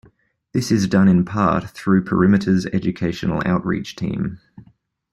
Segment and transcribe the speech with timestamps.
[0.51, 4.39] This is done in part through Perimeter's Educational Outreach team.